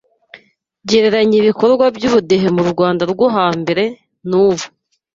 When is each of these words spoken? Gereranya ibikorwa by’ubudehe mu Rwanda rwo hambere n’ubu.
Gereranya 0.89 1.35
ibikorwa 1.41 1.85
by’ubudehe 1.95 2.47
mu 2.55 2.63
Rwanda 2.71 3.03
rwo 3.11 3.25
hambere 3.35 3.83
n’ubu. 4.29 4.65